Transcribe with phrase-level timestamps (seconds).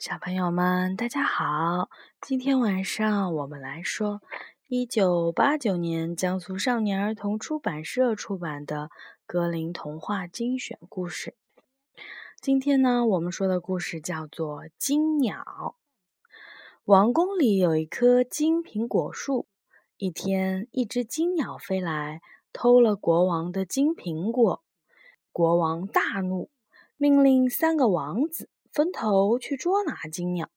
[0.00, 1.90] 小朋友们，大家好！
[2.20, 4.22] 今天晚上我们来说
[4.68, 8.84] 一九八九年江苏少年儿童出版社出版的
[9.26, 11.34] 《格林童话精选故事》。
[12.40, 15.42] 今天呢，我们说的故事叫做《金鸟》。
[16.84, 19.48] 王宫里有一棵金苹果树。
[19.96, 22.22] 一天，一只金鸟飞来，
[22.52, 24.62] 偷了国王的金苹果。
[25.32, 26.50] 国王大怒，
[26.96, 28.48] 命令三个王子。
[28.72, 30.48] 分头去捉拿金鸟。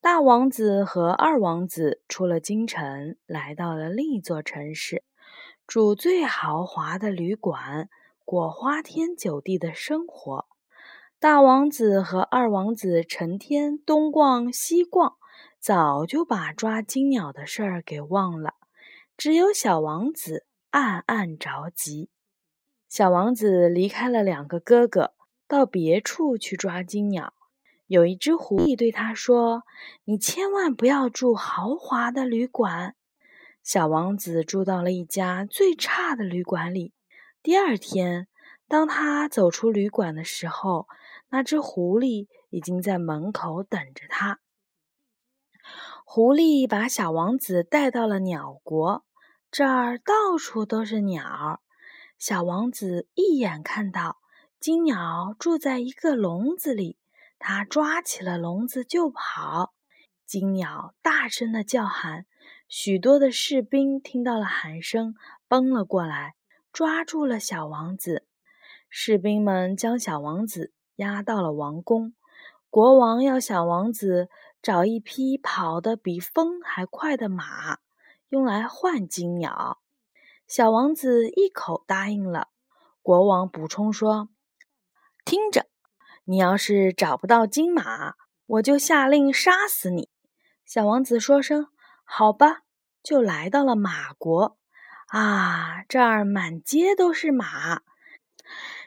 [0.00, 5.02] 大王子和二王子出了京城，来到了另一座城市，
[5.66, 7.88] 住最豪华的旅馆，
[8.24, 10.46] 过花天酒地的生活。
[11.18, 15.16] 大王子和二王子成天东逛西逛，
[15.58, 18.52] 早就把抓金鸟的事儿给忘了。
[19.16, 22.10] 只有小王子暗暗着急。
[22.90, 25.13] 小王子离开了两个哥哥。
[25.46, 27.34] 到别处去抓金鸟，
[27.86, 29.64] 有一只狐狸对他说
[30.04, 32.96] ：“你千万不要住豪华的旅馆。”
[33.62, 36.92] 小王子住到了一家最差的旅馆里。
[37.42, 38.26] 第二天，
[38.68, 40.86] 当他走出旅馆的时候，
[41.28, 44.40] 那只狐狸已经在门口等着他。
[46.04, 49.04] 狐狸把小王子带到了鸟国，
[49.50, 51.60] 这儿到处都是鸟。
[52.18, 54.23] 小王子一眼看到。
[54.64, 56.96] 金鸟住在一个笼子里，
[57.38, 59.74] 它抓起了笼子就跑。
[60.24, 62.24] 金鸟大声的叫喊，
[62.66, 65.16] 许多的士兵听到了喊声，
[65.48, 66.34] 奔了过来，
[66.72, 68.26] 抓住了小王子。
[68.88, 72.14] 士兵们将小王子押到了王宫。
[72.70, 74.30] 国王要小王子
[74.62, 77.80] 找一匹跑得比风还快的马，
[78.30, 79.82] 用来换金鸟。
[80.46, 82.48] 小王子一口答应了。
[83.02, 84.30] 国王补充说。
[85.24, 85.66] 听着，
[86.24, 88.14] 你要是找不到金马，
[88.46, 90.10] 我就下令杀死你。
[90.66, 91.68] 小王子说声
[92.04, 92.58] “好吧”，
[93.02, 94.58] 就来到了马国。
[95.08, 97.80] 啊，这儿满街都是马。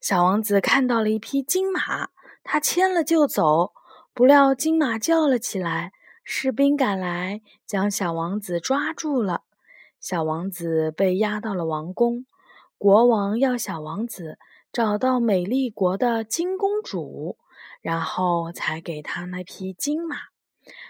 [0.00, 2.08] 小王子看到了一匹金马，
[2.42, 3.72] 他牵了就走。
[4.14, 5.92] 不料金马叫了起来，
[6.24, 9.42] 士兵赶来，将小王子抓住了。
[10.00, 12.24] 小王子被押到了王宫。
[12.78, 14.38] 国王要小王子。
[14.72, 17.36] 找到美丽国的金公主，
[17.82, 20.16] 然后才给他那匹金马。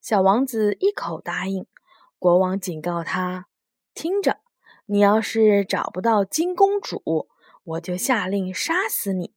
[0.00, 1.66] 小王子一口答应。
[2.20, 3.48] 国王警告他
[3.92, 4.38] ：“听着，
[4.86, 7.28] 你要是找不到金公主，
[7.64, 9.32] 我就下令杀死你。”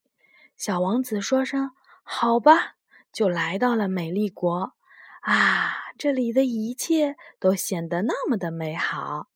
[0.55, 1.71] 小王子说声
[2.05, 2.75] “好吧”，
[3.11, 4.73] 就来到了美丽国。
[5.21, 9.29] 啊，这里的一切都显得那么的美好。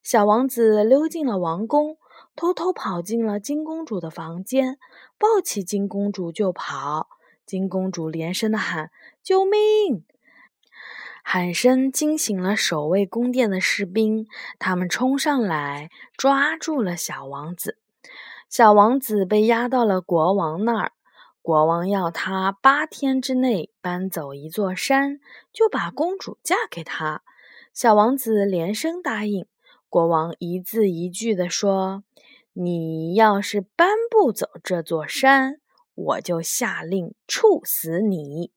[0.00, 1.98] 小王子溜进了王宫。
[2.36, 4.78] 偷偷跑进了金公主的房间，
[5.18, 7.08] 抱起金公主就跑。
[7.46, 8.90] 金公主连声的喊
[9.22, 10.04] ：“救命！”
[11.22, 14.26] 喊声惊醒了守卫宫殿的士兵，
[14.58, 17.78] 他们冲上来抓住了小王子。
[18.50, 20.92] 小王子被押到了国王那儿，
[21.40, 25.18] 国王要他八天之内搬走一座山，
[25.52, 27.22] 就把公主嫁给他。
[27.72, 29.46] 小王子连声答应。
[29.94, 32.02] 国王一字一句地说
[32.52, 35.60] ：“你要是搬不走这座山，
[35.94, 38.50] 我就下令处死你。”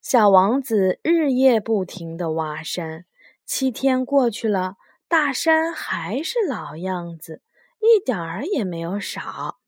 [0.00, 3.04] 小王子日夜不停地挖山，
[3.44, 4.76] 七天过去了，
[5.08, 7.42] 大山还是老样子，
[7.80, 9.58] 一点儿也没有少。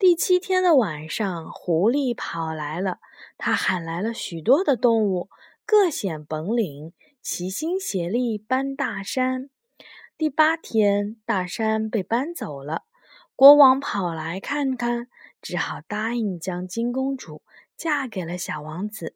[0.00, 2.98] 第七天的晚上，狐狸跑来了，
[3.38, 5.28] 他喊来了许多的动物，
[5.64, 9.48] 各显本领，齐心协力搬大山。
[10.20, 12.82] 第八天，大山被搬走了。
[13.34, 15.08] 国王跑来看看，
[15.40, 17.40] 只好答应将金公主
[17.74, 19.14] 嫁给了小王子。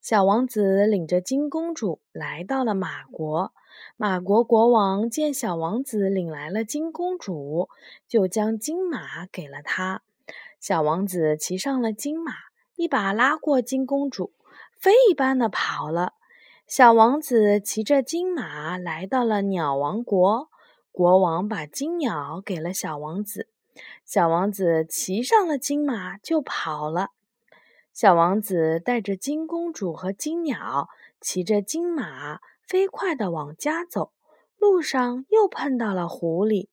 [0.00, 3.52] 小王子领着金公主来到了马国。
[3.96, 7.68] 马国国王见小王子领来了金公主，
[8.06, 10.02] 就将金马给了他。
[10.60, 12.32] 小王子骑上了金马，
[12.76, 14.32] 一把拉过金公主，
[14.78, 16.12] 飞一般的跑了。
[16.66, 20.48] 小王子骑着金马来到了鸟王国，
[20.90, 23.48] 国王把金鸟给了小王子，
[24.06, 27.10] 小王子骑上了金马就跑了。
[27.92, 30.88] 小王子带着金公主和金鸟，
[31.20, 34.12] 骑着金马飞快地往家走，
[34.56, 36.68] 路上又碰到了狐狸。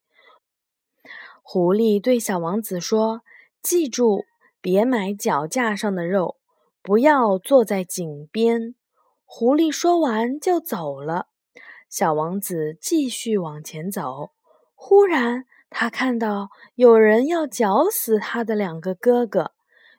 [1.44, 3.24] 狐狸对小王子说
[3.62, 4.24] ：“记住，
[4.62, 6.38] 别买脚架上的肉，
[6.82, 8.74] 不要坐在井边。”
[9.34, 11.28] 狐狸说完就走了。
[11.88, 14.32] 小王子继续往前走，
[14.76, 19.54] 忽然他看到有人要绞死他的两个哥哥，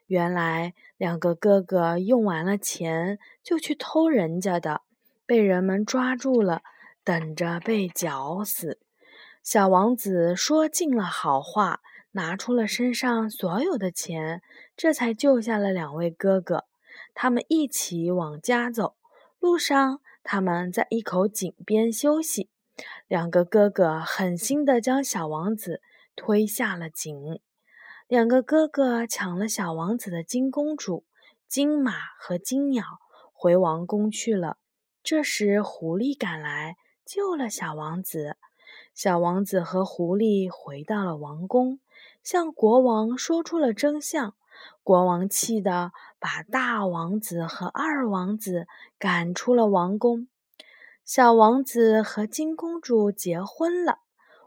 [0.07, 4.83] 原来两个哥哥用完了钱就去偷人家的，
[5.25, 6.61] 被人们抓住了，
[7.03, 8.79] 等着被绞死。
[9.43, 11.81] 小王子说尽了好话，
[12.13, 14.43] 拿出了身上所有的钱，
[14.77, 16.67] 这才救下了两位哥哥。
[17.15, 18.95] 他们一起往家走，
[19.43, 22.49] 路上他们在一口井边休息。
[23.09, 25.83] 两个哥哥狠心地将小王子
[26.15, 27.41] 推下了井。
[28.07, 31.05] 两个哥哥抢了小王子的金公主、
[31.49, 32.85] 金马和金鸟，
[33.33, 34.59] 回王宫去了。
[35.03, 38.37] 这时，狐狸赶来救了小王子。
[38.95, 41.81] 小王子和狐狸回到了王宫，
[42.23, 44.37] 向国王说出了真相。
[44.83, 48.67] 国王气得把大王子和二王子
[48.99, 50.29] 赶出了王宫。
[51.05, 53.99] 小王子和金公主结婚了，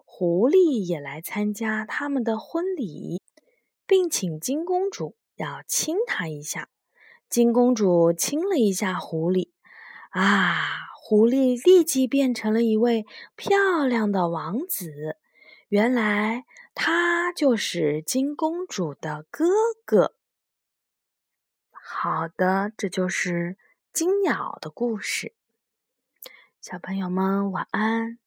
[0.06, 3.22] 狐狸也来参加他们的婚礼。
[3.88, 6.70] 并请金公主要亲他一下。
[7.30, 9.52] 金公主亲了一下狐狸，
[10.10, 10.56] 啊，
[11.00, 13.06] 狐狸立即变成了一位
[13.36, 15.18] 漂亮的王子。
[15.68, 19.46] 原来他就是金公主的哥
[19.86, 20.14] 哥。
[21.72, 23.58] 好的，这就是
[23.94, 25.34] 金鸟的故事。
[26.60, 28.20] 小朋友们，晚安。